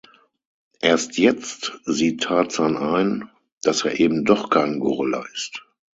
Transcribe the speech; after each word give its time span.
Erst 0.81 1.19
jetzt 1.19 1.73
sieht 1.85 2.23
Tarzan 2.23 2.75
ein, 2.75 3.29
dass 3.61 3.85
er 3.85 3.99
eben 3.99 4.25
doch 4.25 4.49
kein 4.49 4.79
Gorilla 4.79 5.23
ist. 5.31 5.63